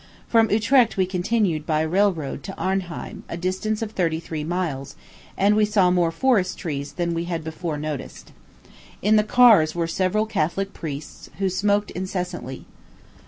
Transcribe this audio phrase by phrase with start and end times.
[0.27, 4.95] From Utrecht we continued, by railroad, to Arnheim, a distance of thirty three miles;
[5.37, 8.31] and we saw more forest trees than we had before noticed.
[9.03, 12.65] In the cars were several Catholic priests, who smoked incessantly.